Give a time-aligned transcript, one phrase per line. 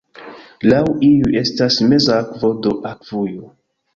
[0.71, 3.53] Laŭ iuj estas "meza akvo", do akvujo.